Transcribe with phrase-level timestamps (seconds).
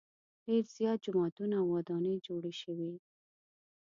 [0.45, 2.93] ډېر زیات جوماتونه او ودانۍ جوړې شوې.